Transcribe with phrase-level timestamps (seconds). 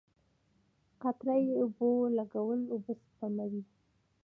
[1.01, 3.61] قطره یي اوبولګول اوبه سپموي.